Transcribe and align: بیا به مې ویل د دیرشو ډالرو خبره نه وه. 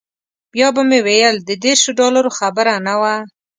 بیا 0.53 0.67
به 0.75 0.81
مې 0.89 0.99
ویل 1.05 1.35
د 1.41 1.49
دیرشو 1.63 1.91
ډالرو 1.99 2.31
خبره 2.39 2.73
نه 2.87 2.93
وه. 3.01 3.15